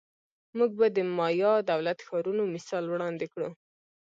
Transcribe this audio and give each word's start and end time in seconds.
موږ 0.57 0.71
به 0.79 0.87
د 0.95 0.97
مایا 1.17 1.53
دولت 1.71 1.97
ښارونو 2.07 2.43
مثال 2.55 2.83
وړاندې 2.89 3.25
کړو 3.33 3.49